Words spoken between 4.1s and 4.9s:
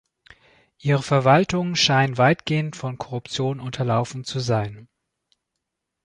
zu sein.